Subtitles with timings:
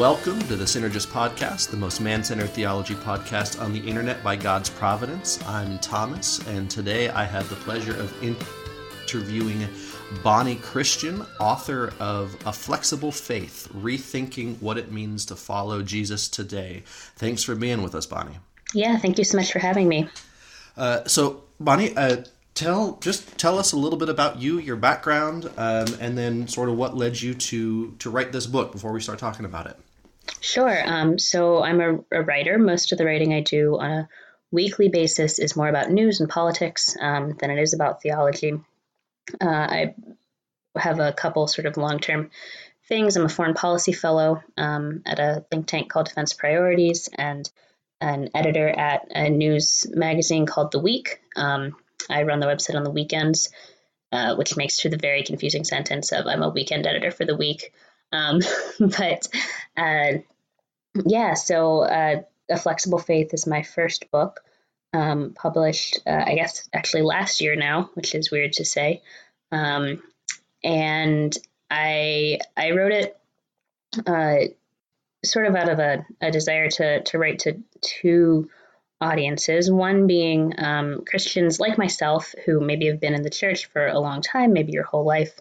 [0.00, 4.34] Welcome to the Synergist Podcast, the most man centered theology podcast on the internet by
[4.34, 5.38] God's providence.
[5.46, 9.68] I'm Thomas, and today I have the pleasure of interviewing
[10.24, 16.82] Bonnie Kristian, author of A Flexible Faith Rethinking What It Means to Follow Jesus Today.
[17.16, 18.38] Thanks for being with us, Bonnie.
[18.72, 20.08] Yeah, thank you so much for having me.
[20.78, 22.24] Uh, so, Bonnie, uh,
[22.54, 26.70] tell just tell us a little bit about you, your background, um, and then sort
[26.70, 29.76] of what led you to to write this book before we start talking about it.
[30.40, 30.80] Sure.
[30.84, 32.58] Um, so I'm a, a, writer.
[32.58, 34.08] Most of the writing I do on a
[34.50, 38.60] weekly basis is more about news and politics um, than it is about theology.
[39.40, 39.94] Uh, I
[40.76, 42.30] have a couple sort of long term
[42.88, 43.16] things.
[43.16, 47.50] I'm a foreign policy fellow um, at a think tank called Defense Priorities and
[48.00, 51.20] an editor at a news magazine called The Week.
[51.36, 51.76] Um,
[52.08, 53.50] I run the website on the weekends,
[54.10, 57.36] uh, which makes for the very confusing sentence of I'm a weekend editor for The
[57.36, 57.72] Week.
[58.12, 58.40] Um,
[58.80, 59.28] but
[59.76, 60.18] uh,
[61.04, 64.40] yeah, so uh, A Flexible Faith is my first book,
[64.92, 69.02] um, published, uh, I guess, actually last year now, which is weird to say.
[69.52, 70.02] Um,
[70.62, 71.36] and
[71.70, 73.16] I I wrote it
[74.06, 74.36] uh,
[75.24, 78.50] sort of out of a, a desire to to write to two
[79.00, 79.70] audiences.
[79.70, 83.98] One being um, Christians like myself who maybe have been in the church for a
[83.98, 85.40] long time, maybe your whole life,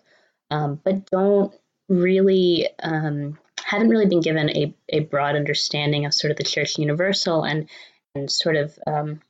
[0.50, 1.54] um, but don't
[1.90, 6.78] really um, haven't really been given a, a broad understanding of sort of the church
[6.78, 7.70] universal and
[8.16, 9.22] and sort of um,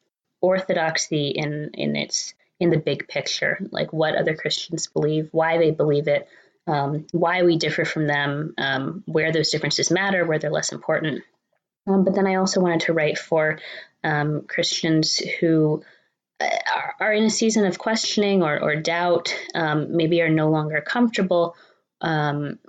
[0.42, 5.72] orthodoxy in in its in the big picture, like what other Christians believe, why they
[5.72, 6.28] believe it,
[6.68, 11.24] um, why we differ from them, um, where those differences matter, where they're less important.
[11.88, 13.60] Um, but then I also wanted to write for
[14.04, 15.84] um, Christians who
[16.42, 20.50] uh, are, are, in a season of questioning or, or doubt, um, maybe are no
[20.50, 21.56] longer comfortable
[22.02, 22.60] um,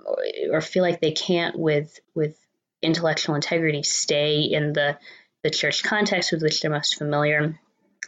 [0.51, 2.37] or, feel like they can't, with with
[2.81, 4.97] intellectual integrity, stay in the
[5.43, 7.59] the church context with which they're most familiar,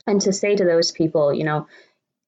[0.05, 1.67] and to say to those people, you know,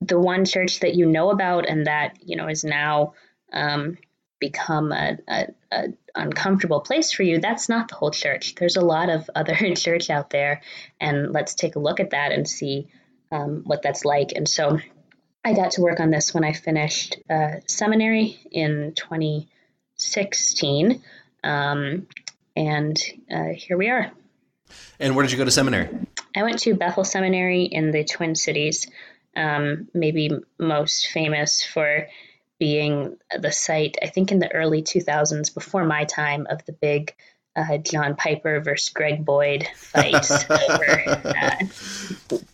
[0.01, 3.13] the one church that you know about and that you know is now
[3.51, 3.97] um,
[4.39, 5.83] become a, a, a,
[6.13, 8.55] uncomfortable place for you, that's not the whole church.
[8.55, 10.61] There's a lot of other church out there,
[10.99, 12.87] and let's take a look at that and see
[13.31, 14.31] um, what that's like.
[14.35, 14.79] And so
[15.45, 21.03] I got to work on this when I finished uh, seminary in 2016,
[21.43, 22.07] um,
[22.55, 24.11] and uh, here we are.
[24.99, 25.87] And where did you go to seminary?
[26.35, 28.87] I went to Bethel Seminary in the Twin Cities,
[29.35, 32.07] um, maybe most famous for
[32.57, 37.13] being the site, I think in the early 2000s, before my time, of the big
[37.55, 41.55] uh, John Piper versus Greg Boyd fight over uh,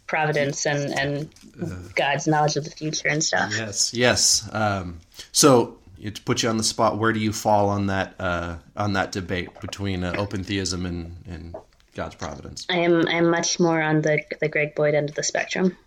[0.07, 3.53] providence and, and God's knowledge of the future and stuff.
[3.55, 4.49] Yes, yes.
[4.53, 4.99] Um,
[5.31, 8.93] so to put you on the spot, where do you fall on that uh, on
[8.93, 11.55] that debate between uh, open theism and, and
[11.95, 12.65] God's providence?
[12.69, 15.77] I am I'm much more on the the Greg Boyd end of the spectrum.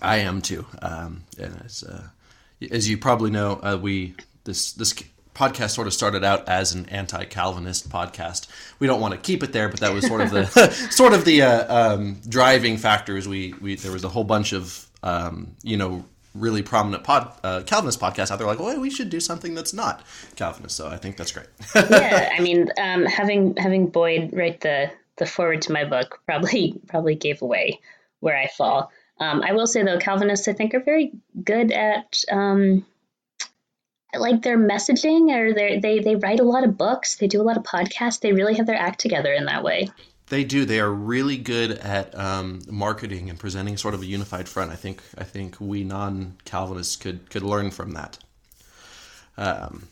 [0.00, 0.66] I am too.
[0.80, 2.08] Um, and it's, uh,
[2.70, 4.14] as you probably know, uh, we
[4.44, 4.94] this this
[5.34, 8.46] podcast sort of started out as an anti-Calvinist podcast.
[8.78, 10.46] We don't want to keep it there, but that was sort of the
[10.90, 13.26] sort of the uh, um, driving factors.
[13.26, 16.04] We we there was a whole bunch of um, you know
[16.34, 19.74] really prominent pod, uh, Calvinist podcasts out there like, well, we should do something that's
[19.74, 20.02] not
[20.36, 20.76] Calvinist.
[20.76, 21.48] So I think that's great.
[21.74, 26.80] yeah, I mean, um, having having Boyd write the the forward to my book probably
[26.88, 27.80] probably gave away
[28.20, 28.90] where I fall.
[29.18, 31.12] Um, I will say though, Calvinists I think are very
[31.44, 32.84] good at um,
[34.16, 37.44] like their messaging, or they they they write a lot of books, they do a
[37.44, 38.20] lot of podcasts.
[38.20, 39.90] They really have their act together in that way.
[40.28, 40.64] They do.
[40.64, 44.70] They are really good at um, marketing and presenting sort of a unified front.
[44.70, 48.18] I think I think we non Calvinists could could learn from that.
[49.36, 49.88] Um,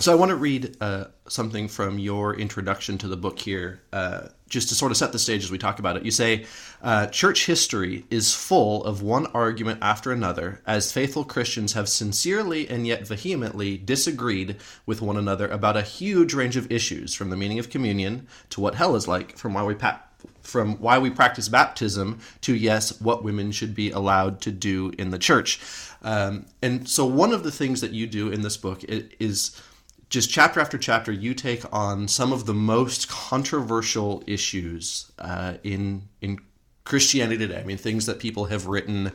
[0.00, 4.28] so I want to read uh, something from your introduction to the book here, uh,
[4.48, 6.04] just to sort of set the stage as we talk about it.
[6.04, 6.46] You say,
[6.82, 12.68] uh, Church history is full of one argument after another, as faithful Christians have sincerely
[12.68, 14.56] and yet vehemently disagreed
[14.86, 18.60] with one another about a huge range of issues, from the meaning of communion to
[18.60, 20.02] what hell is like, from why we pa-
[20.42, 25.10] from why we practice baptism to yes, what women should be allowed to do in
[25.10, 25.60] the church.
[26.02, 29.60] Um, and so, one of the things that you do in this book is
[30.08, 36.08] just chapter after chapter, you take on some of the most controversial issues uh, in
[36.20, 36.38] in
[36.84, 37.60] Christianity today.
[37.60, 39.12] I mean, things that people have written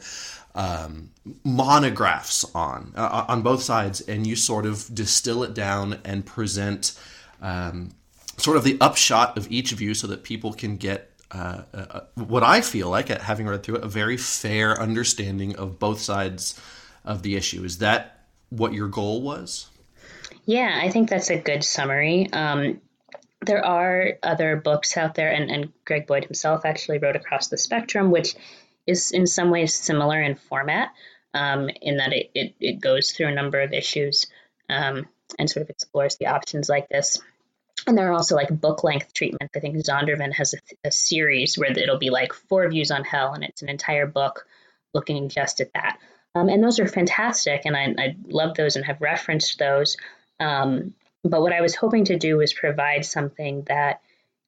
[0.53, 1.09] um,
[1.43, 6.97] monographs on uh, on both sides, and you sort of distill it down and present
[7.41, 7.91] um,
[8.37, 11.09] sort of the upshot of each view, so that people can get.
[11.31, 15.55] Uh, uh, what I feel like, at having read through it, a very fair understanding
[15.55, 16.61] of both sides
[17.03, 17.63] of the issue.
[17.63, 19.67] Is that what your goal was?
[20.45, 22.31] Yeah, I think that's a good summary.
[22.31, 22.81] Um,
[23.45, 27.57] there are other books out there, and, and Greg Boyd himself actually wrote Across the
[27.57, 28.35] Spectrum, which
[28.85, 30.89] is in some ways similar in format,
[31.33, 34.27] um, in that it, it, it, goes through a number of issues
[34.69, 35.07] um,
[35.39, 37.19] and sort of explores the options like this.
[37.87, 39.55] And there are also like book length treatments.
[39.55, 43.33] I think Zondervan has a, a series where it'll be like four views on hell,
[43.33, 44.45] and it's an entire book
[44.93, 45.97] looking just at that.
[46.35, 49.97] Um, and those are fantastic, and I, I, love those and have referenced those.
[50.43, 50.93] Um,
[51.23, 54.01] but what I was hoping to do was provide something that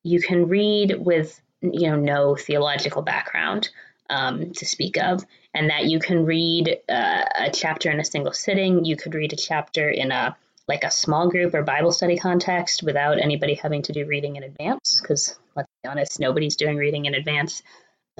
[0.03, 3.69] you can read with you know no theological background
[4.09, 8.33] um, to speak of, and that you can read uh, a chapter in a single
[8.33, 8.85] sitting.
[8.85, 10.35] You could read a chapter in a
[10.67, 14.43] like a small group or Bible study context without anybody having to do reading in
[14.43, 14.99] advance.
[14.99, 17.61] Because let's be honest, nobody's doing reading in advance.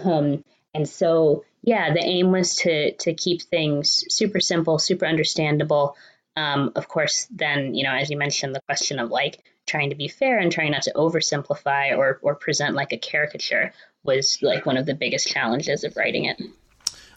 [0.03, 0.43] Um,
[0.73, 5.95] and so, yeah, the aim was to to keep things super simple, super understandable.
[6.37, 9.95] Um, of course, then you know, as you mentioned, the question of like trying to
[9.95, 13.73] be fair and trying not to oversimplify or or present like a caricature
[14.03, 16.41] was like one of the biggest challenges of writing it.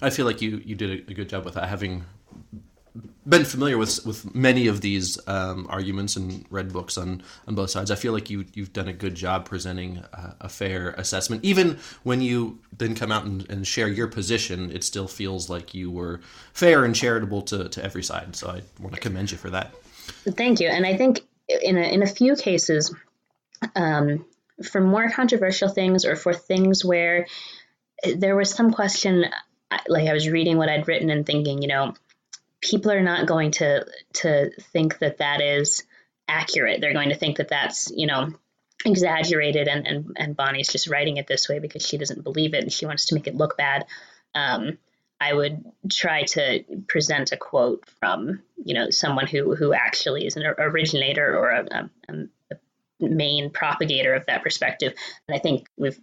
[0.01, 2.05] I feel like you you did a good job with that, having
[3.29, 7.71] been familiar with with many of these um, arguments and read books on on both
[7.71, 7.91] sides.
[7.91, 11.45] I feel like you you've done a good job presenting a, a fair assessment.
[11.45, 15.75] Even when you then come out and, and, share your position, it still feels like
[15.75, 16.21] you were
[16.53, 18.35] fair and charitable to, to every side.
[18.35, 19.75] So I want to commend you for that.
[20.31, 20.69] Thank you.
[20.69, 22.95] And I think in a, in a few cases,
[23.75, 24.25] um,
[24.71, 27.27] for more controversial things or for things where
[28.17, 29.27] there was some question,
[29.87, 31.95] like I was reading what I'd written and thinking, you know
[32.61, 35.85] people are not going to to think that that is
[36.27, 36.81] accurate.
[36.81, 38.33] They're going to think that that's you know
[38.85, 42.63] exaggerated, and and and Bonnie's just writing it this way because she doesn't believe it
[42.63, 43.87] and she wants to make it look bad.
[44.35, 44.79] Um,
[45.21, 50.37] I would try to present a quote from you know someone who who actually is
[50.37, 52.13] an originator or a, a,
[52.51, 52.57] a
[53.01, 54.95] main propagator of that perspective.
[55.27, 55.99] And I think we've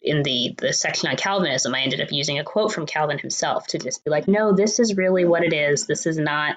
[0.00, 3.66] in the the section on Calvinism, I ended up using a quote from Calvin himself
[3.68, 5.86] to just be like, no, this is really what it is.
[5.86, 6.56] This is not,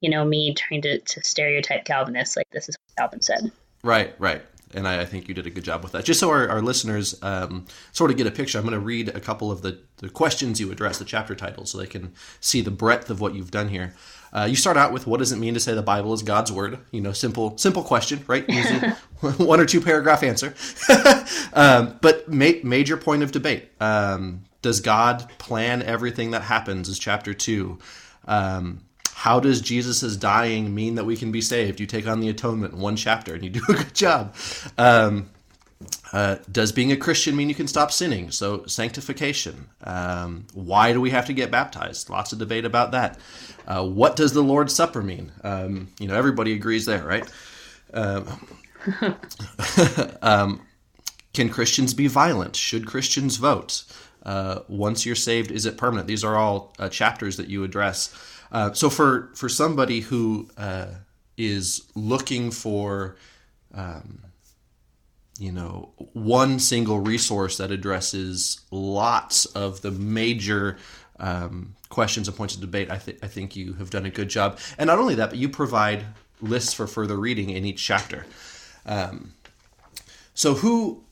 [0.00, 2.36] you know, me trying to, to stereotype Calvinists.
[2.36, 3.52] Like this is what Calvin said.
[3.82, 4.42] Right, right.
[4.74, 6.04] And I, I think you did a good job with that.
[6.04, 9.08] Just so our, our listeners um, sort of get a picture, I'm going to read
[9.08, 12.60] a couple of the, the questions you address, the chapter titles, so they can see
[12.60, 13.94] the breadth of what you've done here.
[14.32, 16.52] Uh, you start out with what does it mean to say the Bible is God's
[16.52, 16.78] word?
[16.90, 18.44] You know, simple, simple question, right?
[19.38, 20.54] one or two paragraph answer.
[21.52, 23.70] um, but ma- major point of debate.
[23.80, 26.88] Um, does God plan everything that happens?
[26.88, 27.78] Is chapter two.
[28.26, 28.80] Um,
[29.14, 31.80] how does Jesus' dying mean that we can be saved?
[31.80, 34.36] You take on the atonement in one chapter and you do a good job.
[34.76, 35.30] Um,
[36.12, 38.30] uh, does being a Christian mean you can stop sinning?
[38.30, 39.68] So, sanctification.
[39.84, 42.10] Um, why do we have to get baptized?
[42.10, 43.18] Lots of debate about that.
[43.66, 45.32] Uh, what does the Lord's Supper mean?
[45.44, 47.30] Um, you know, everybody agrees there, right?
[47.92, 48.46] Um,
[50.22, 50.62] um
[51.34, 52.56] can Christians be violent?
[52.56, 53.84] Should Christians vote?
[54.24, 56.08] Uh, once you're saved, is it permanent?
[56.08, 58.12] These are all uh, chapters that you address.
[58.50, 60.86] Uh, so, for for somebody who uh,
[61.36, 63.16] is looking for
[63.72, 64.22] um,
[65.38, 70.76] you know one single resource that addresses lots of the major
[71.20, 72.90] um, questions and points of debate.
[72.90, 75.38] I, th- I think you have done a good job, and not only that, but
[75.38, 76.04] you provide
[76.40, 78.26] lists for further reading in each chapter.
[78.86, 79.34] Um,
[80.34, 81.02] so who,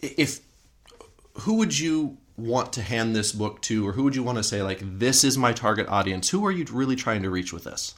[0.00, 0.40] if
[1.40, 4.44] who would you want to hand this book to, or who would you want to
[4.44, 6.28] say like this is my target audience?
[6.30, 7.94] Who are you really trying to reach with this?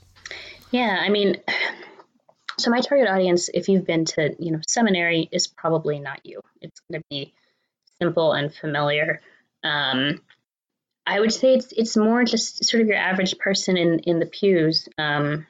[0.71, 1.37] Yeah, I mean,
[2.59, 6.41] so my target audience, if you've been to you know seminary, is probably not you.
[6.61, 7.35] It's going to be
[8.01, 9.21] simple and familiar.
[9.63, 10.21] Um,
[11.07, 14.27] I would say it's it's more just sort of your average person in in the
[14.27, 15.47] pews um,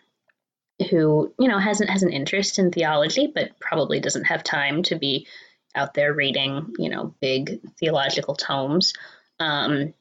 [0.91, 4.97] who you know hasn't has an interest in theology, but probably doesn't have time to
[4.97, 5.27] be
[5.75, 8.95] out there reading you know big theological tomes.
[9.39, 9.95] Um,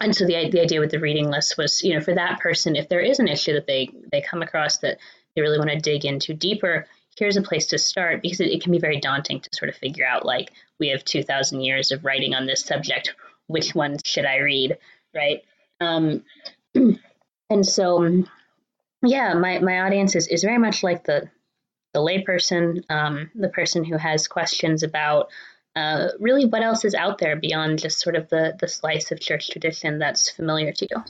[0.00, 2.76] and so the the idea with the reading list was you know for that person,
[2.76, 4.98] if there is an issue that they they come across that
[5.36, 8.62] they really want to dig into deeper, here's a place to start because it, it
[8.62, 12.04] can be very daunting to sort of figure out like we have 2,000 years of
[12.04, 13.14] writing on this subject.
[13.46, 14.78] Which ones should I read?
[15.14, 15.42] Right.
[15.80, 16.24] Um,
[16.74, 18.24] and so,
[19.02, 21.30] yeah, my, my audience is, is very much like the,
[21.94, 25.28] the layperson, um, the person who has questions about
[25.76, 29.20] uh, really what else is out there beyond just sort of the, the slice of
[29.20, 31.04] church tradition that's familiar to you.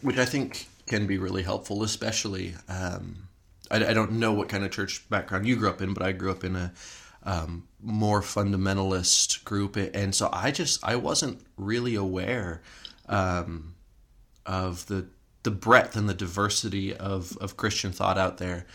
[0.00, 2.54] Which I think can be really helpful, especially.
[2.68, 3.28] Um,
[3.70, 6.12] I, I, don't know what kind of church background you grew up in, but I
[6.12, 6.72] grew up in a
[7.24, 12.62] um, more fundamentalist group, and so I just I wasn't really aware
[13.08, 13.74] um,
[14.44, 15.06] of the
[15.44, 18.66] the breadth and the diversity of of Christian thought out there.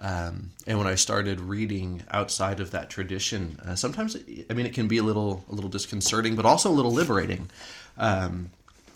[0.00, 4.16] Um, and when I started reading outside of that tradition, uh, sometimes
[4.50, 7.50] I mean it can be a little a little disconcerting, but also a little liberating.
[7.96, 8.50] Um,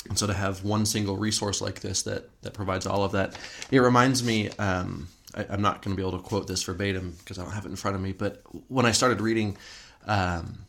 [0.08, 3.36] and so to have one single resource like this that that provides all of that,
[3.70, 4.50] it reminds me.
[4.58, 7.52] Um, I, am not going to be able to quote this verbatim because I don't
[7.52, 8.12] have it in front of me.
[8.12, 9.56] But when I started reading
[10.06, 10.66] um,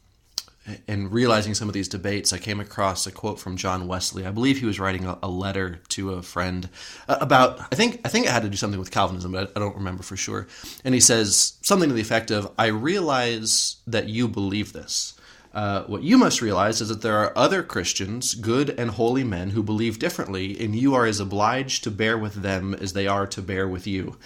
[0.88, 4.26] and realizing some of these debates, I came across a quote from John Wesley.
[4.26, 6.68] I believe he was writing a, a letter to a friend
[7.08, 7.60] uh, about.
[7.72, 9.76] I think I think it had to do something with Calvinism, but I, I don't
[9.76, 10.48] remember for sure.
[10.84, 15.14] And he says something to the effect of, "I realize that you believe this."
[15.58, 19.50] Uh, what you must realize is that there are other Christians, good and holy men,
[19.50, 23.26] who believe differently, and you are as obliged to bear with them as they are
[23.26, 24.20] to bear with you.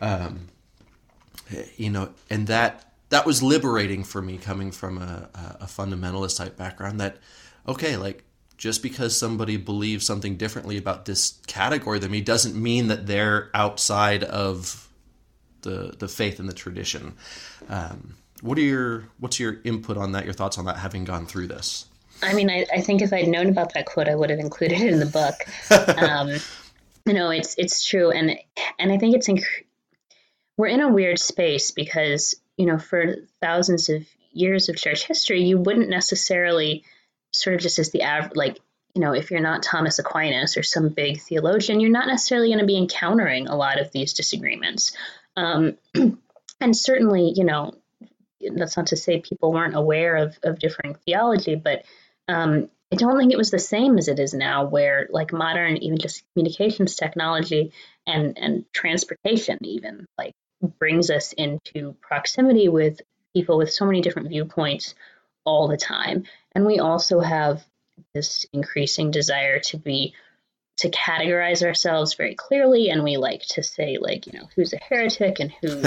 [0.00, 0.50] Um,
[1.76, 5.28] you know, and that that was liberating for me coming from a,
[5.60, 7.16] a fundamentalist type background that
[7.66, 8.22] okay like
[8.56, 13.50] just because somebody believes something differently about this category than me doesn't mean that they're
[13.52, 14.88] outside of
[15.62, 17.14] the the faith and the tradition
[17.68, 21.26] um, what are your what's your input on that your thoughts on that having gone
[21.26, 21.86] through this?
[22.22, 24.80] I mean i, I think if i'd known about that quote i would have included
[24.80, 25.34] it in the book.
[25.98, 26.30] Um,
[27.06, 28.10] you know it's it's true.
[28.10, 28.36] And
[28.78, 29.44] and i think it's inc-
[30.56, 35.44] we're in a weird space because you know, for thousands of years of church history,
[35.44, 36.84] you wouldn't necessarily
[37.32, 38.58] sort of just as the average, like,
[38.94, 42.58] you know, if you're not Thomas Aquinas or some big theologian, you're not necessarily going
[42.58, 44.94] to be encountering a lot of these disagreements.
[45.36, 45.78] Um,
[46.60, 47.74] and certainly, you know,
[48.54, 51.84] that's not to say people weren't aware of, of differing theology, but
[52.28, 55.76] um, I don't think it was the same as it is now, where like modern,
[55.78, 57.72] even just communications technology
[58.06, 60.32] and and transportation, even like
[60.78, 63.00] brings us into proximity with
[63.34, 64.94] people with so many different viewpoints
[65.44, 66.24] all the time.
[66.52, 67.64] And we also have
[68.14, 70.14] this increasing desire to be
[70.78, 74.78] to categorize ourselves very clearly and we like to say like you know who's a
[74.78, 75.82] heretic and who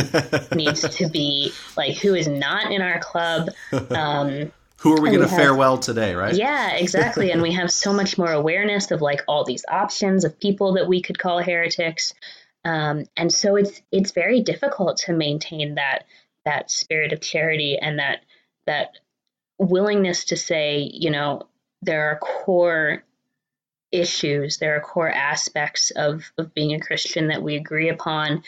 [0.56, 3.50] needs to be like who is not in our club
[3.92, 6.36] um, who are we going to farewell today right?
[6.36, 10.40] Yeah exactly and we have so much more awareness of like all these options of
[10.40, 12.14] people that we could call heretics
[12.64, 16.06] um, and so it's it's very difficult to maintain that
[16.46, 18.22] that spirit of charity and that
[18.66, 18.98] that
[19.62, 21.44] willingness to say, you know,
[21.82, 23.04] there are core
[23.92, 28.44] issues, there are core aspects of, of being a Christian that we agree upon,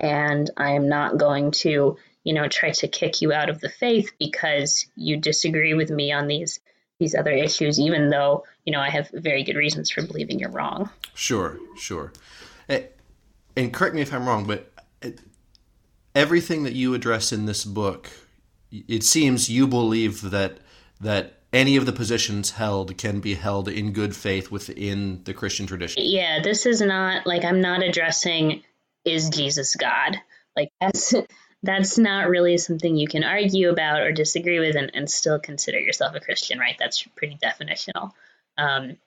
[0.00, 3.68] and I am not going to, you know, try to kick you out of the
[3.68, 6.60] faith because you disagree with me on these
[6.98, 10.50] these other issues, even though, you know, I have very good reasons for believing you're
[10.50, 10.88] wrong.
[11.12, 12.10] Sure, sure.
[12.68, 14.72] And correct me if I'm wrong, but
[16.14, 18.10] everything that you address in this book,
[18.70, 20.58] it seems you believe that
[21.00, 25.66] that any of the positions held can be held in good faith within the Christian
[25.66, 26.02] tradition.
[26.04, 28.62] Yeah, this is not like I'm not addressing
[29.06, 30.18] is Jesus God.
[30.54, 31.14] Like that's
[31.62, 35.80] that's not really something you can argue about or disagree with and, and still consider
[35.80, 36.76] yourself a Christian, right?
[36.78, 38.12] That's pretty definitional.
[38.58, 38.98] Um,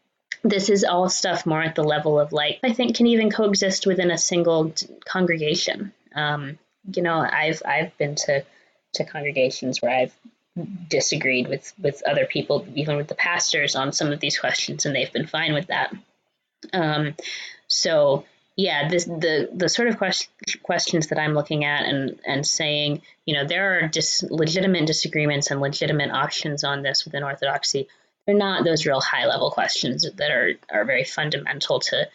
[0.44, 3.86] this is all stuff more at the level of like I think can even coexist
[3.86, 4.74] within a single
[5.06, 5.94] congregation.
[6.16, 6.58] Um,
[6.92, 8.44] you know, I've I've been to
[8.96, 10.16] to congregations where I've
[10.90, 14.96] disagreed with with other people, even with the pastors, on some of these questions, and
[14.96, 15.94] they've been fine with that.
[16.74, 17.16] Um,
[17.68, 18.26] so
[18.56, 20.30] yeah, this the the sort of quest-
[20.64, 25.52] questions that I'm looking at and and saying, you know, there are dis- legitimate disagreements
[25.52, 27.88] and legitimate options on this within Orthodoxy
[28.30, 32.08] they're not those real high level questions that are are very fundamental to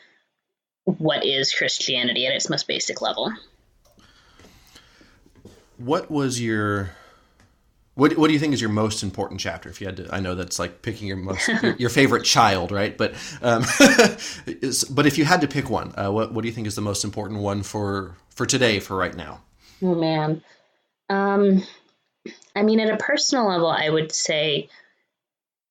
[0.84, 3.32] what is Christianity at its most basic level.
[5.76, 6.92] What was your
[7.94, 9.68] what What do you think is your most important chapter?
[9.68, 11.48] If you had to, I know that's like picking your most
[11.78, 12.96] your, favorite child, right?
[12.96, 13.62] But um,
[14.90, 16.80] but if you had to pick one, uh, what What do you think is the
[16.80, 19.42] most important one for for today, for right now?
[19.80, 20.42] Oh man,
[21.08, 21.62] um,
[22.56, 24.68] I mean, at a personal level, I would say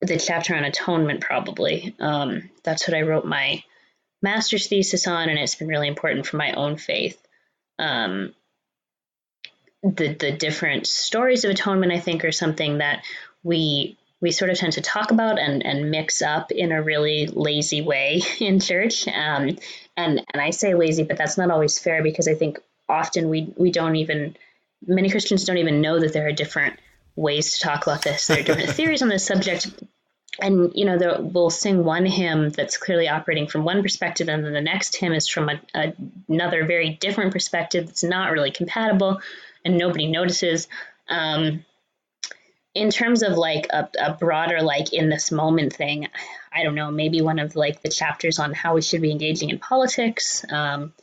[0.01, 1.95] the chapter on atonement, probably.
[1.99, 3.63] Um, that's what I wrote my
[4.21, 7.21] master's thesis on, and it's been really important for my own faith.
[7.79, 8.33] Um,
[9.83, 13.03] the the different stories of atonement, I think, are something that
[13.43, 17.27] we we sort of tend to talk about and, and mix up in a really
[17.27, 19.07] lazy way in church.
[19.07, 19.57] Um,
[19.97, 23.53] and and I say lazy, but that's not always fair because I think often we
[23.57, 24.35] we don't even
[24.87, 26.79] many Christians don't even know that there are different
[27.15, 28.27] ways to talk about this.
[28.27, 29.67] There are different theories on this subject,
[30.39, 34.53] and you know we'll sing one hymn that's clearly operating from one perspective and then
[34.53, 35.93] the next hymn is from a, a,
[36.27, 39.21] another very different perspective that's not really compatible
[39.65, 40.67] and nobody notices.
[41.07, 41.65] Um,
[42.75, 46.07] in terms of like a, a broader like in this moment thing
[46.51, 49.49] i don't know maybe one of like the chapters on how we should be engaging
[49.49, 50.93] in politics um,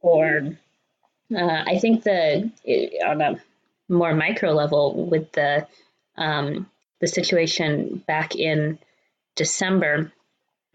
[0.00, 0.56] or
[1.36, 2.50] uh, i think the
[3.04, 3.40] on a
[3.88, 5.66] more micro level with the
[6.16, 6.68] um,
[7.00, 8.78] the situation back in
[9.34, 10.12] december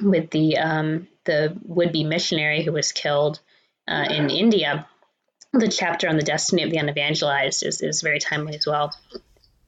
[0.01, 3.39] with the um, the would-be missionary who was killed
[3.87, 4.85] uh, in india
[5.53, 8.93] the chapter on the destiny of the unevangelized is, is very timely as well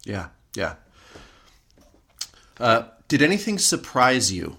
[0.05, 0.75] yeah yeah.
[2.59, 4.57] Uh, did anything surprise you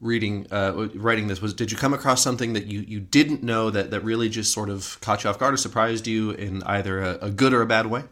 [0.00, 1.42] reading, uh, writing this?
[1.42, 4.52] Was did you come across something that you, you didn't know that, that really just
[4.52, 7.62] sort of caught you off guard or surprised you in either a, a good or
[7.62, 8.04] a bad way?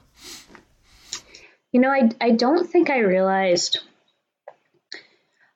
[1.72, 3.80] You know, I, I don't think I realized.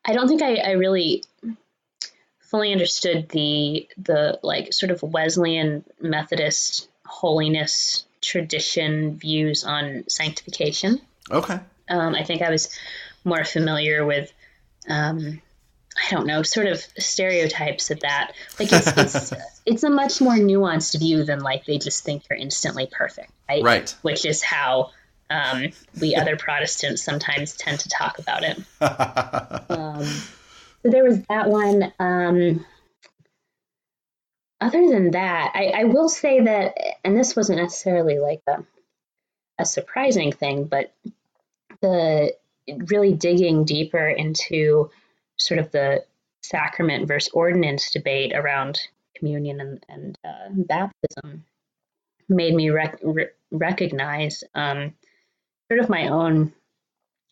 [0.05, 1.25] I don't think I, I really
[2.51, 11.01] fully understood the the like sort of Wesleyan Methodist holiness tradition views on sanctification.
[11.31, 11.59] Okay.
[11.89, 12.71] Um, I think I was
[13.25, 14.33] more familiar with,
[14.89, 15.41] um,
[15.97, 18.33] I don't know, sort of stereotypes of that.
[18.59, 19.33] Like it's, it's,
[19.67, 23.63] it's a much more nuanced view than like they just think you're instantly perfect, right?
[23.63, 23.95] Right.
[24.03, 24.91] Which is how
[25.31, 28.59] um, we other Protestants sometimes tend to talk about it.
[30.83, 31.93] so there was that one.
[31.99, 32.67] Um,
[34.61, 38.63] other than that, I, I, will say that, and this wasn't necessarily like a,
[39.59, 40.93] a surprising thing, but
[41.81, 42.35] the
[42.69, 44.91] really digging deeper into
[45.37, 46.05] sort of the
[46.43, 48.79] sacrament versus ordinance debate around
[49.17, 51.45] communion and, and uh, baptism
[52.29, 54.95] made me rec- re- recognize um,
[55.69, 56.53] sort of my own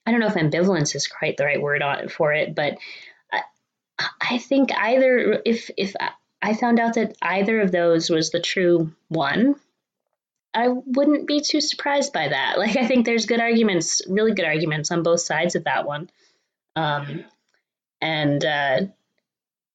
[0.07, 2.77] i don't know if ambivalence is quite the right word on, for it but
[4.21, 5.95] I think either if if
[6.41, 9.57] I found out that either of those was the true one
[10.55, 12.59] I wouldn't be too surprised by that.
[12.59, 16.11] Like, I think there's good arguments, really good arguments on both sides of that one.
[16.75, 17.25] Um,
[18.01, 18.81] and uh,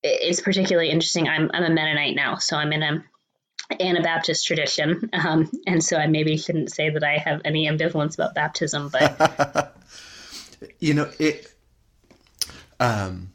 [0.01, 1.27] it's particularly interesting.
[1.27, 3.03] I'm, I'm a Mennonite now, so I'm in a
[3.79, 5.09] Anabaptist tradition.
[5.13, 9.75] Um, and so I maybe shouldn't say that I have any ambivalence about baptism, but.
[10.79, 11.53] you know, it.
[12.79, 13.32] Um,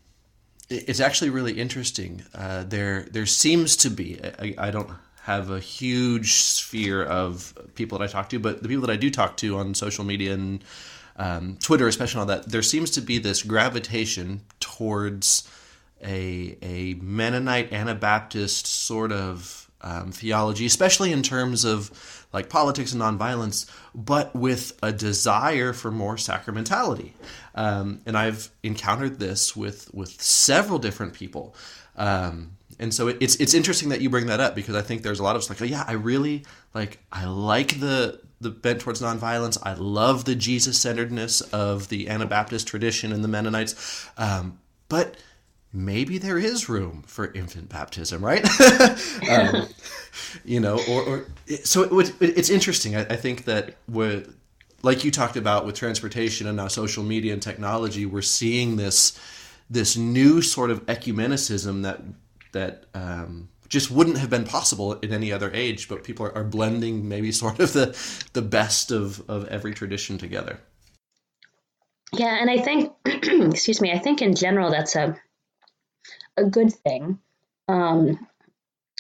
[0.71, 2.23] it's actually really interesting.
[2.35, 4.21] Uh, there, there seems to be.
[4.39, 4.91] I, I don't
[5.23, 8.97] have a huge sphere of people that I talk to, but the people that I
[8.97, 10.65] do talk to on social media and
[11.17, 15.49] um, Twitter, especially on that, there seems to be this gravitation towards
[16.03, 23.01] a a Mennonite Anabaptist sort of um, theology, especially in terms of like politics and
[23.01, 27.13] nonviolence, but with a desire for more sacramentality.
[27.55, 31.55] Um, and I've encountered this with with several different people.
[31.97, 35.21] Um, and so it's it's interesting that you bring that up because I think there's
[35.21, 39.03] a lot of like, oh yeah, I really like I like the the bent towards
[39.03, 39.59] nonviolence.
[39.63, 45.17] I love the Jesus centeredness of the Anabaptist tradition and the Mennonites, um, but
[45.73, 48.47] maybe there is room for infant baptism, right?
[49.31, 49.69] um,
[50.45, 51.27] you know, or, or
[51.65, 52.97] so it, it, it's interesting.
[52.97, 54.35] I, I think that with
[54.83, 59.19] like you talked about with transportation and now social media and technology, we're seeing this
[59.71, 62.01] this new sort of ecumenicism that
[62.53, 65.89] that um, just wouldn't have been possible in any other age.
[65.89, 67.99] But people are, are blending maybe sort of the
[68.33, 70.61] the best of of every tradition together.
[72.15, 75.15] Yeah, and I think, excuse me, I think in general that's a
[76.39, 77.19] a good thing.
[77.69, 78.27] Um,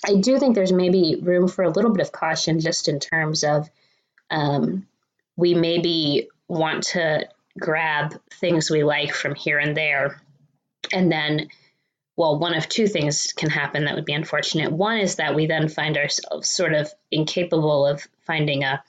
[0.06, 3.44] I do think there's maybe room for a little bit of caution just in terms
[3.44, 3.68] of
[4.30, 4.86] um,
[5.36, 10.20] we maybe want to grab things we like from here and there
[10.92, 11.48] and then
[12.16, 14.72] well, one of two things can happen that would be unfortunate.
[14.72, 18.82] One is that we then find ourselves sort of incapable of finding a,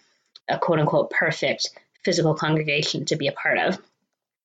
[0.48, 1.70] a quote unquote perfect
[2.04, 3.78] physical congregation to be a part of.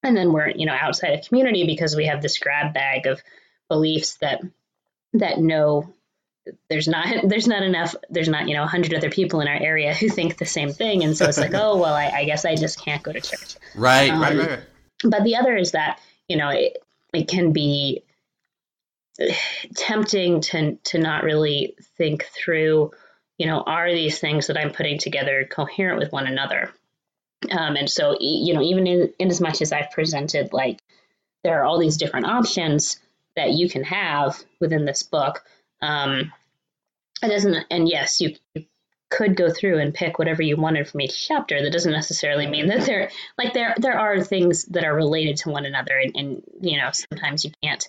[0.02, 3.22] And then we're, you know, outside of community because we have this grab bag of
[3.68, 4.42] beliefs that
[5.14, 5.94] that know
[6.68, 9.94] there's not there's not enough there's not you know 100 other people in our area
[9.94, 11.04] who think the same thing.
[11.04, 13.56] And so it's like oh well I, I guess i just can't go to church.
[13.74, 14.60] Right, um, right right
[15.02, 16.78] but the other is that you know it,
[17.12, 18.02] it can be
[19.76, 22.92] tempting to to not really think through
[23.38, 26.72] you know are these things that i'm putting together coherent with one another?
[27.50, 30.80] Um, and so you know even in, in as much as i've presented like
[31.42, 32.98] there are all these different options
[33.36, 35.44] that you can have within this book
[35.82, 36.32] um,
[37.22, 38.34] it doesn't and yes you,
[39.10, 42.66] could go through and pick whatever you wanted from each chapter that doesn't necessarily mean
[42.66, 46.42] that there like there there are things that are related to one another and, and
[46.60, 47.88] you know sometimes you can't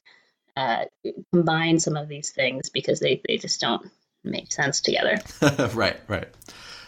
[0.58, 0.86] uh,
[1.34, 3.90] combine some of these things because they, they just don't
[4.24, 5.20] make sense together.
[5.74, 6.28] right, right.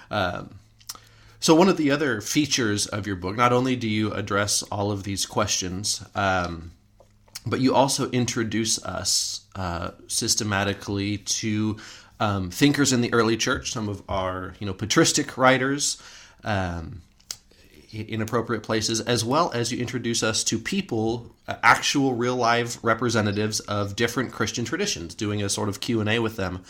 [0.10, 0.56] Um,
[1.40, 4.92] So, one of the other features of your book, not only do you address all
[4.92, 6.72] of these questions, um,
[7.50, 11.78] but you also introduce us uh, systematically to
[12.20, 16.02] um, thinkers in the early church, some of our you know patristic writers.
[16.44, 17.02] Um,
[17.94, 22.78] in appropriate places, as well as you introduce us to people, uh, actual real live
[22.84, 26.64] representatives of different Christian traditions, doing a sort of Q and A with them.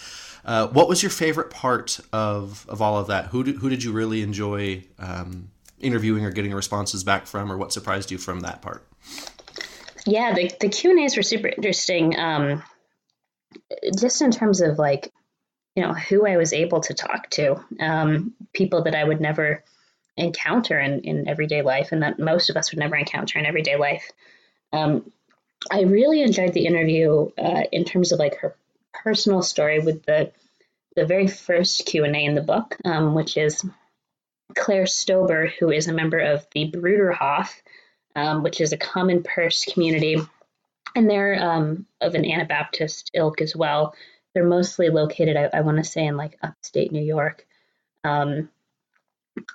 [0.46, 3.26] Uh, what was your favorite part of of all of that?
[3.28, 7.58] Who did, who did you really enjoy um, interviewing or getting responses back from, or
[7.58, 8.86] what surprised you from that part?
[10.08, 12.18] Yeah, the the Q and A's were super interesting.
[12.18, 12.64] Um,
[14.00, 15.12] just in terms of like,
[15.76, 19.64] you know, who I was able to talk to, um, people that I would never
[20.16, 23.76] encounter in, in everyday life and that most of us would never encounter in everyday
[23.76, 24.10] life.
[24.74, 25.12] Um,
[25.70, 28.56] I really enjoyed the interview uh, in terms of like her
[28.94, 30.32] personal story with the
[30.96, 33.64] the very first Q and A in the book, um, which is
[34.56, 37.54] Claire Stober, who is a member of the Bruderhof,
[38.18, 40.18] um, which is a common purse community,
[40.96, 43.94] and they're um, of an Anabaptist ilk as well.
[44.34, 47.46] They're mostly located, I, I want to say, in like upstate New York.
[48.04, 48.50] Um,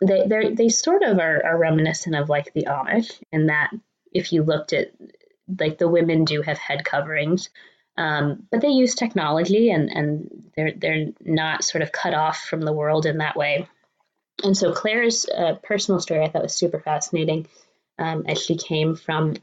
[0.01, 3.71] they they sort of are, are reminiscent of like the Amish in that
[4.13, 4.93] if you looked at
[5.59, 7.51] like the women do have head coverings,
[7.97, 12.61] um, but they use technology and and they're they're not sort of cut off from
[12.61, 13.67] the world in that way.
[14.45, 17.49] And so Claire's uh, personal story I thought was super fascinating,
[18.03, 19.37] um, as she came from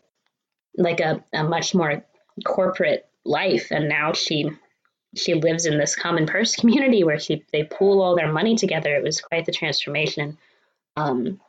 [0.77, 2.03] like a, a much more
[2.45, 4.51] corporate life, and now she
[5.15, 8.93] she lives in this common purse community where she they pool all their money together.
[8.95, 10.37] It was quite the transformation.
[10.95, 11.39] Um,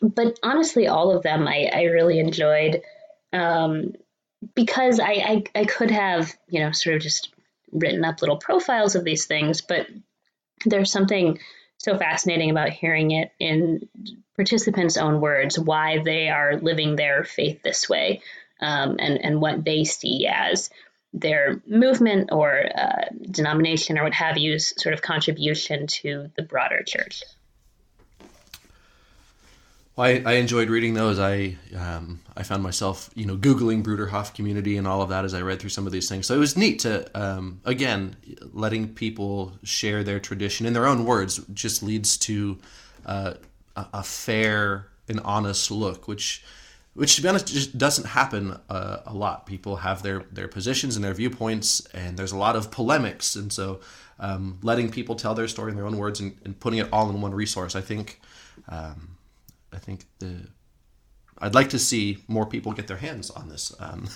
[0.00, 2.82] but honestly, all of them I, I really enjoyed
[3.32, 3.94] um,
[4.54, 7.34] because I, I I could have you know sort of just
[7.72, 9.86] written up little profiles of these things, but
[10.64, 11.38] there's something
[11.80, 13.88] so fascinating about hearing it in
[14.36, 18.20] participants' own words why they are living their faith this way
[18.60, 20.70] um, and and what they see as
[21.12, 26.82] their movement or uh, denomination or what have you's sort of contribution to the broader
[26.86, 27.24] church.
[30.00, 31.18] I, I enjoyed reading those.
[31.18, 35.34] I um, I found myself, you know, googling Bruderhof community and all of that as
[35.34, 36.26] I read through some of these things.
[36.26, 38.16] So it was neat to, um, again,
[38.52, 41.38] letting people share their tradition in their own words.
[41.52, 42.58] Just leads to
[43.06, 43.34] uh,
[43.76, 46.44] a, a fair and honest look, which
[46.94, 49.46] which to be honest just doesn't happen uh, a lot.
[49.46, 53.52] People have their their positions and their viewpoints, and there's a lot of polemics, and
[53.52, 53.80] so
[54.18, 57.08] um, letting people tell their story in their own words and, and putting it all
[57.10, 58.20] in one resource, I think,
[58.68, 59.16] um,
[59.72, 60.48] I think the
[61.38, 63.72] I'd like to see more people get their hands on this.
[63.78, 64.06] Um,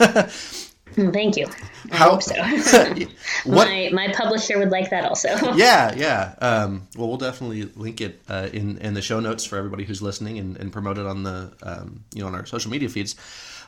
[0.92, 1.46] thank you.
[1.90, 2.34] I How, hope so.
[3.50, 5.28] my my publisher would like that also.
[5.54, 6.34] yeah, yeah.
[6.40, 10.02] Um, well, we'll definitely link it uh, in in the show notes for everybody who's
[10.02, 13.16] listening and, and promote it on the um, you know on our social media feeds.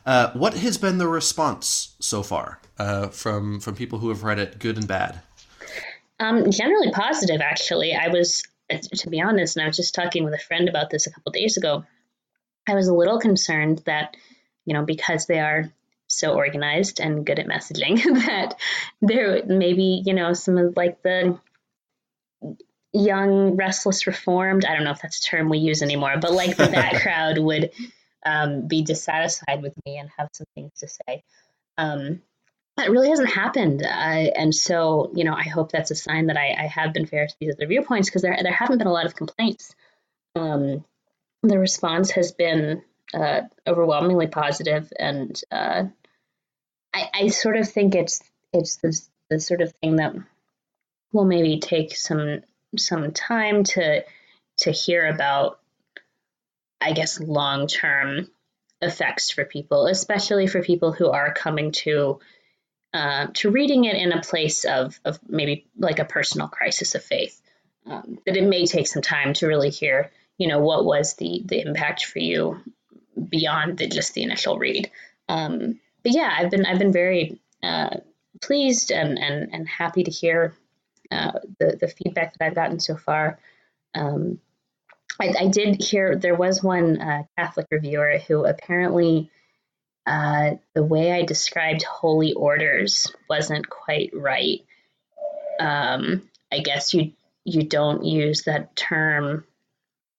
[0.04, 4.38] Uh, what has been the response so far uh, from from people who have read
[4.38, 5.20] it, good and bad?
[6.18, 7.94] Um, generally positive, actually.
[7.94, 11.06] I was, to be honest, and I was just talking with a friend about this
[11.06, 11.84] a couple days ago.
[12.68, 14.16] I was a little concerned that,
[14.64, 15.70] you know, because they are
[16.08, 18.54] so organized and good at messaging that
[19.02, 21.38] there maybe you know some of like the
[22.92, 26.56] young restless reformed i don't know if that's a term we use anymore but like
[26.56, 27.70] that, that crowd would
[28.24, 31.22] um, be dissatisfied with me and have some things to say
[31.78, 32.22] um,
[32.76, 36.36] that really hasn't happened uh, and so you know i hope that's a sign that
[36.36, 38.92] i, I have been fair to these other viewpoints because there, there haven't been a
[38.92, 39.74] lot of complaints
[40.36, 40.84] um,
[41.42, 42.82] the response has been
[43.14, 45.84] uh, overwhelmingly positive, and uh,
[46.94, 50.14] I, I, sort of think it's it's the, the sort of thing that
[51.12, 52.42] will maybe take some
[52.76, 54.04] some time to
[54.58, 55.60] to hear about.
[56.78, 58.28] I guess long term
[58.82, 62.20] effects for people, especially for people who are coming to
[62.94, 67.04] uh, to reading it in a place of of maybe like a personal crisis of
[67.04, 67.40] faith.
[67.86, 71.42] Um, that it may take some time to really hear, you know, what was the
[71.44, 72.60] the impact for you
[73.28, 74.90] beyond the, just the initial read.
[75.28, 77.98] Um, but yeah, I've been I've been very uh,
[78.40, 80.54] pleased and, and and happy to hear
[81.10, 83.38] uh, the the feedback that I've gotten so far.
[83.94, 84.40] Um,
[85.18, 89.30] I, I, did hear there was one uh, Catholic reviewer who apparently
[90.06, 94.60] uh, the way I described holy orders wasn't quite right.
[95.58, 97.12] Um, I guess you
[97.44, 99.44] you don't use that term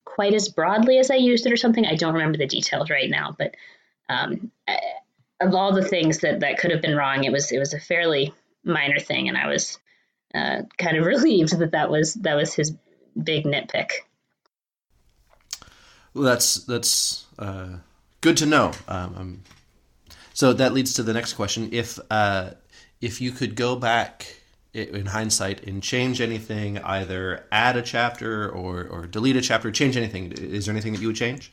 [0.06, 1.86] quite as broadly as I used it or something.
[1.86, 3.56] I don't remember the details right now, but
[4.10, 4.52] um,
[5.40, 7.80] of all the things that that could have been wrong, it was it was a
[7.80, 9.78] fairly minor thing, and I was
[10.34, 12.74] uh, kind of relieved that that was that was his
[13.22, 13.92] big nitpick.
[16.14, 17.78] Well, that's that's uh,
[18.22, 18.72] good to know.
[18.88, 19.44] Um, um,
[20.38, 22.52] so that leads to the next question: if uh,
[23.02, 24.36] if you could go back
[24.72, 29.98] in hindsight and change anything, either add a chapter or or delete a chapter, change
[29.98, 31.52] anything, is there anything that you would change?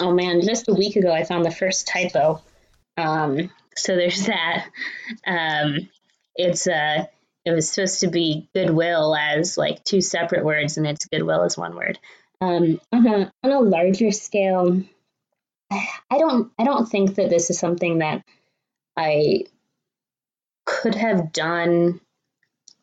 [0.00, 2.42] Oh man, just a week ago I found the first typo.
[2.98, 4.66] Um, so there's that.
[5.26, 5.88] Um,
[6.36, 7.06] it's uh,
[7.46, 11.56] it was supposed to be goodwill as like two separate words, and it's goodwill as
[11.56, 11.98] one word.
[12.42, 14.82] Um, on a on a larger scale,
[16.10, 18.24] I don't I don't think that this is something that
[18.96, 19.44] I
[20.64, 22.00] could have done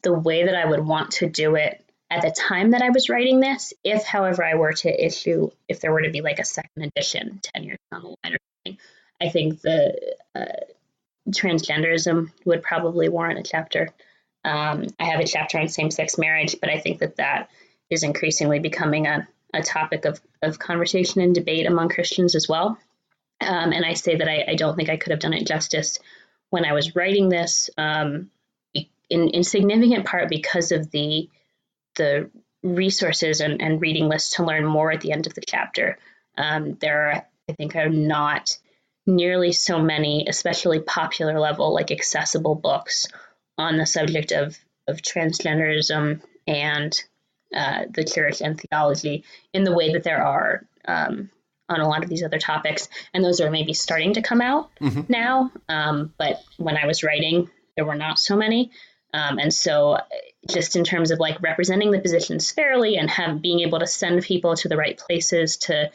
[0.04, 3.10] the way that I would want to do it at the time that I was
[3.10, 3.73] writing this.
[3.84, 7.39] If, however, I were to issue, if there were to be like a second edition
[7.56, 8.82] 10 years down the line or something,
[9.21, 10.45] I think the uh,
[11.30, 13.89] transgenderism would probably warrant a chapter.
[14.43, 17.49] Um, I have a chapter on same sex marriage, but I think that that
[17.89, 22.78] is increasingly becoming a, a topic of, of conversation and debate among Christians as well.
[23.42, 25.98] Um, and I say that I, I, don't think I could have done it justice
[26.52, 28.30] when I was writing this, um,
[28.74, 31.30] in, in significant part because of the
[31.96, 32.30] the
[32.64, 35.98] resources and, and reading lists to learn more at the end of the chapter.
[36.38, 38.58] Um, there, are, I think, are not
[39.06, 43.08] nearly so many, especially popular level, like accessible books
[43.58, 47.04] on the subject of, of transgenderism and
[47.56, 51.30] uh, the church and theology in the way that there are um,
[51.70, 52.90] on a lot of these other topics.
[53.14, 55.02] And those are maybe starting to come out mm-hmm.
[55.10, 55.52] now.
[55.70, 58.72] Um, but when I was writing, there were not so many.
[59.14, 59.98] Um, and so,
[60.50, 64.24] just in terms of like representing the positions fairly and have being able to send
[64.24, 65.92] people to the right places to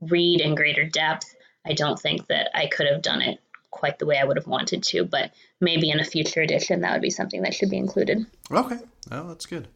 [0.00, 1.34] read in greater depth,
[1.66, 3.40] I don't think that I could have done it
[3.70, 5.04] quite the way I would have wanted to.
[5.04, 8.26] But maybe in a future edition, that would be something that should be included.
[8.50, 8.78] Okay,
[9.10, 9.68] well, that's good.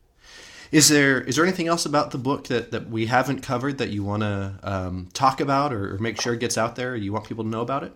[0.73, 3.91] Is there is there anything else about the book that, that we haven't covered that
[3.91, 6.97] you want to um, talk about or, or, make sure it gets out there?
[6.97, 7.93] You want people to know about it?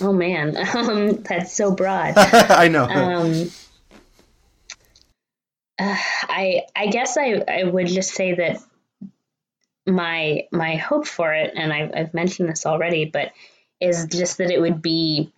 [0.00, 2.14] Oh man, um, that's so broad.
[2.16, 2.84] I know.
[2.84, 3.50] Um,
[5.78, 8.62] uh, I I guess I, I would just say that
[9.86, 13.32] my my hope for it, and I've, I've mentioned this already, but
[13.78, 15.30] is just that it would be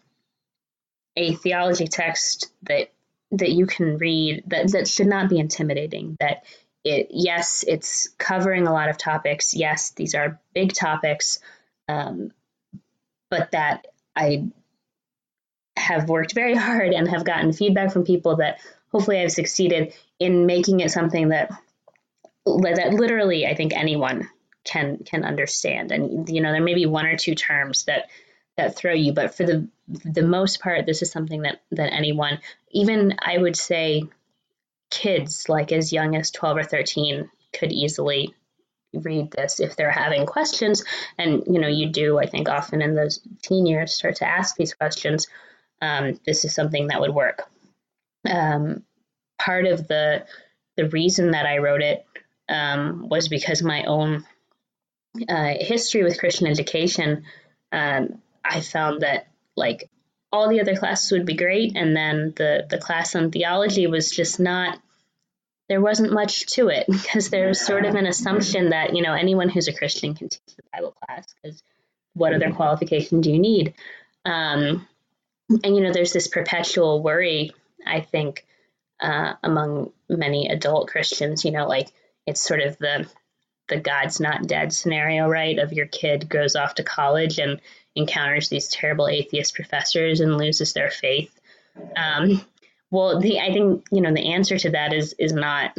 [1.17, 2.91] a theology text that
[3.39, 6.17] that you can read that that should not be intimidating.
[6.21, 6.45] That
[6.85, 9.55] it yes, it's covering a lot of topics.
[9.55, 11.41] Yes, these are big topics,
[11.89, 12.33] um,
[13.31, 14.49] but that I
[15.77, 18.61] have worked very hard and have gotten feedback from people that
[18.93, 21.51] hopefully I've succeeded in making it something that
[22.47, 24.29] that literally I think anyone
[24.65, 25.93] can can understand.
[25.93, 28.09] And you know, there may be one or two terms that
[28.57, 32.39] that throw you, but for the the most part, this is something that that anyone,
[32.71, 34.05] even I would say,
[34.91, 38.35] kids like as young as twelve or thirteen, could easily
[38.93, 40.85] read this if they're having questions.
[41.19, 44.57] And you know, you do I think often in those teen years start to ask
[44.57, 45.27] these questions.
[45.83, 47.43] Um, this is something that would work.
[48.29, 48.85] Um,
[49.39, 50.25] part of the
[50.77, 52.07] the reason that I wrote it
[52.49, 54.25] um, was because my own
[55.29, 57.25] uh, history with Christian education.
[57.73, 59.91] Um, I found that like
[60.33, 64.11] all the other classes would be great, and then the the class on theology was
[64.11, 64.81] just not.
[65.69, 69.49] There wasn't much to it because there's sort of an assumption that you know anyone
[69.49, 71.63] who's a Christian can teach the Bible class because
[72.15, 73.75] what other qualification do you need?
[74.25, 74.87] Um,
[75.51, 77.53] and you know, there's this perpetual worry.
[77.87, 78.45] I think
[79.01, 81.45] uh, among many adult Christians.
[81.45, 81.89] You know, like
[82.27, 83.09] it's sort of the
[83.69, 85.59] the God's not dead scenario, right?
[85.59, 87.61] Of your kid goes off to college and
[87.97, 91.33] encounters these terrible atheist professors and loses their faith.
[91.97, 92.45] Um,
[92.91, 95.77] well, the I think you know the answer to that is is not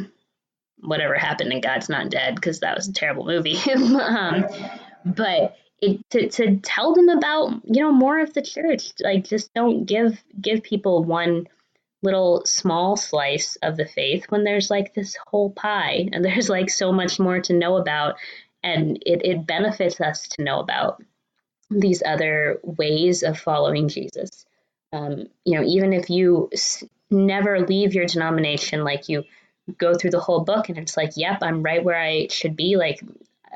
[0.80, 3.58] whatever happened in God's Not Dead because that was a terrible movie.
[3.99, 4.45] um,
[5.06, 9.54] but it, to to tell them about you know more of the church, like just
[9.54, 11.47] don't give give people one
[12.04, 16.69] little small slice of the faith when there's like this whole pie and there's like
[16.69, 18.15] so much more to know about
[18.63, 21.01] and it, it benefits us to know about
[21.69, 24.45] these other ways of following jesus
[24.93, 29.23] um, you know even if you s- never leave your denomination like you
[29.78, 32.75] go through the whole book and it's like yep i'm right where i should be
[32.75, 33.01] like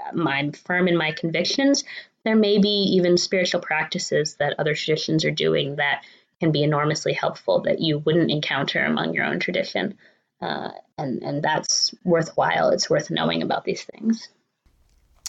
[0.06, 1.84] i'm firm in my convictions
[2.24, 6.04] there may be even spiritual practices that other traditions are doing that
[6.40, 9.98] can be enormously helpful that you wouldn't encounter among your own tradition.
[10.42, 12.70] Uh, and and that's worthwhile.
[12.70, 14.30] It's worth knowing about these things.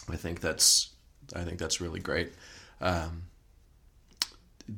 [0.09, 0.91] I think that's
[1.35, 2.33] I think that's really great.
[2.81, 3.25] Um,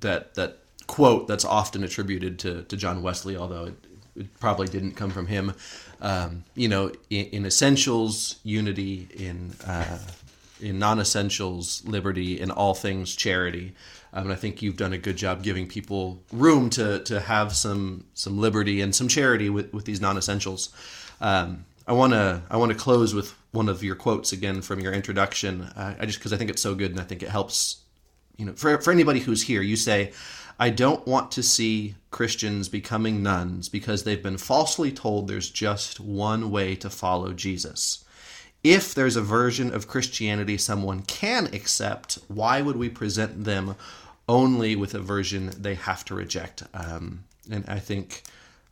[0.00, 3.74] that that quote that's often attributed to, to John Wesley, although it,
[4.16, 5.54] it probably didn't come from him.
[6.00, 9.98] Um, you know, in, in, essentials, unity; in uh,
[10.60, 13.74] in non-essentials liberty, in all things charity.
[14.12, 17.54] Um, and I think you've done a good job giving people room to to have
[17.54, 20.70] some some liberty and some charity with, with these non-essentials.
[21.20, 24.80] Um, I want to I want to close with one of your quotes again from
[24.80, 25.62] your introduction.
[25.62, 27.81] Uh, I just because I think it's so good and I think it helps.
[28.42, 30.10] You know, for for anybody who's here, you say,
[30.58, 36.00] "I don't want to see Christians becoming nones because they've been falsely told there's just
[36.00, 38.04] one way to follow Jesus."
[38.64, 43.76] If there's a version of Christianity someone can accept, why would we present them
[44.28, 46.64] only with a version they have to reject?
[46.74, 48.24] Um, and I think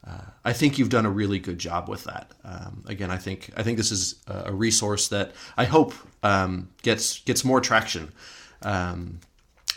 [0.05, 2.33] uh, I think you've done a really good job with that.
[2.43, 7.21] Um, again, I think I think this is a resource that I hope um, gets
[7.21, 8.11] gets more traction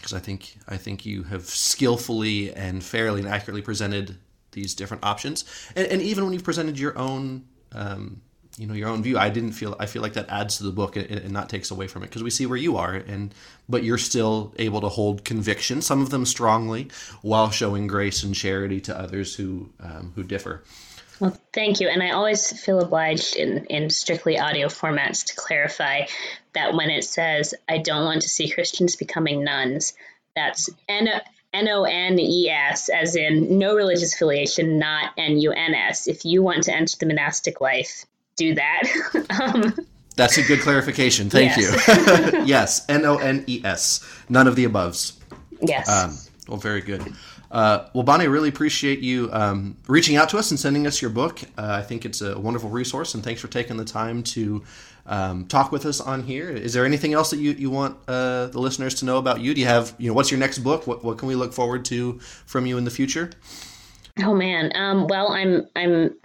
[0.04, 4.18] because I think I think you have skillfully and fairly and accurately presented
[4.52, 5.46] these different options,
[5.78, 8.22] and, and even when you've presented your own um,
[8.58, 10.72] you know your own view i didn't feel i feel like that adds to the
[10.72, 13.34] book and, and not takes away from it because we see where you are and
[13.68, 16.88] but you're still able to hold conviction some of them strongly
[17.24, 20.64] while showing grace and charity to others who um, who differ
[21.24, 26.02] well thank you and i always feel obliged in in strictly audio formats to clarify
[26.54, 29.94] that when it says i don't want to see christians becoming nones
[30.36, 31.08] that's N
[31.54, 36.08] N O N E S, as in no religious affiliation, not N U N S.
[36.08, 38.06] If you want to enter the monastic life,
[38.36, 38.84] do that.
[39.42, 39.76] um,
[40.16, 41.30] That's a good clarification.
[41.30, 41.88] Thank yes.
[42.34, 42.44] you.
[42.46, 44.04] yes, N O N E S.
[44.30, 45.14] None of the aboves.
[45.62, 45.88] Yes.
[45.88, 47.02] Um, well, very good.
[47.54, 51.12] Uh, well, Bonnie, really appreciate you um, reaching out to us and sending us your
[51.12, 51.40] book.
[51.56, 54.64] Uh, I think it's a wonderful resource, and thanks for taking the time to
[55.06, 56.50] um, talk with us on here.
[56.50, 59.54] Is there anything else that you, you want uh, the listeners to know about you?
[59.54, 60.88] Do you have, you know, what's your next book?
[60.88, 63.30] What, what can we look forward to from you in the future?
[64.24, 66.16] Oh man, um, well, I'm I'm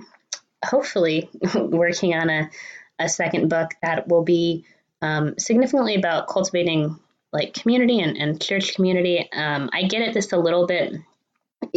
[0.64, 2.50] hopefully working on a,
[2.98, 4.64] a second book that will be
[5.02, 6.98] um, significantly about cultivating
[7.32, 9.30] like community and, and church community.
[9.32, 10.94] Um, I get at this a little bit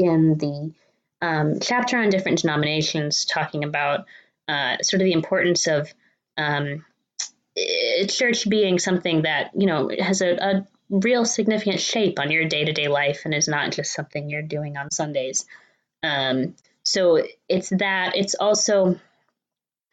[0.02, 0.74] in the
[1.22, 4.06] um, chapter on different denominations, talking about
[4.48, 5.94] uh, sort of the importance of
[6.38, 6.86] um,
[8.08, 12.66] church being something that you know has a, a real significant shape on your day
[12.66, 15.46] to day life and is not just something you're doing on Sundays.
[16.04, 18.16] Um, so it's that.
[18.16, 19.00] It's also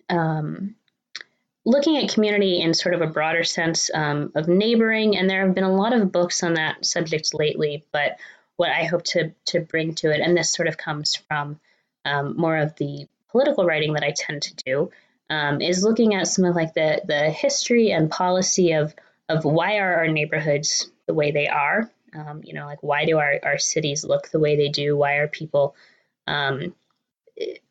[0.08, 0.74] um,
[1.64, 5.54] looking at community in sort of a broader sense um, of neighboring, and there have
[5.54, 7.84] been a lot of books on that subject lately.
[7.92, 8.18] But
[8.58, 11.58] what I hope to to bring to it, and this sort of comes from
[12.04, 14.90] um, more of the political writing that I tend to do,
[15.30, 18.94] um, is looking at some of like the the history and policy of
[19.28, 21.90] of why are our neighborhoods the way they are.
[22.14, 24.96] Um, you know, like why do our, our cities look the way they do?
[24.96, 25.76] Why are people
[26.26, 26.74] um,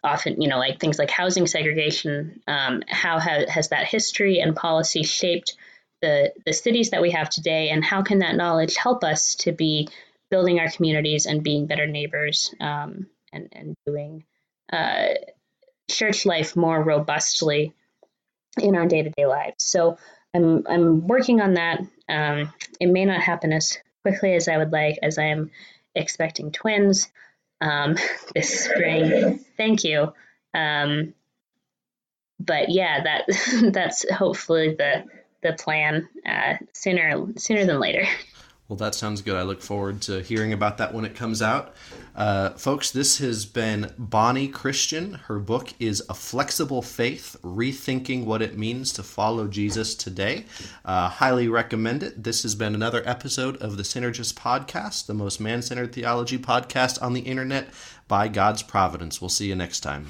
[0.03, 4.55] often, you know, like things like housing segregation, um, how ha- has that history and
[4.55, 5.55] policy shaped
[6.01, 9.51] the, the cities that we have today, and how can that knowledge help us to
[9.51, 9.89] be
[10.29, 14.25] building our communities and being better neighbors um, and, and doing
[14.71, 15.09] uh,
[15.89, 17.73] church life more robustly
[18.61, 19.63] in our day to day lives?
[19.63, 19.97] So
[20.33, 21.81] I'm, I'm working on that.
[22.09, 25.51] Um, it may not happen as quickly as I would like, as I am
[25.95, 27.09] expecting twins
[27.61, 27.95] um,
[28.35, 29.39] this spring.
[29.57, 30.13] Thank you.
[30.53, 31.13] Um,
[32.39, 35.05] but yeah, that that's hopefully the
[35.41, 38.05] the plan uh, sooner sooner than later.
[38.67, 39.37] Well, that sounds good.
[39.37, 41.73] I look forward to hearing about that when it comes out.
[42.13, 45.21] Uh, folks, this has been Bonnie Kristian.
[45.21, 50.45] Her book is A Flexible Faith Rethinking What It Means to Follow Jesus Today.
[50.83, 52.23] Uh, highly recommend it.
[52.23, 57.01] This has been another episode of the Synergist Podcast, the most man centered theology podcast
[57.01, 57.69] on the internet
[58.09, 59.21] by God's providence.
[59.21, 60.07] We'll see you next time.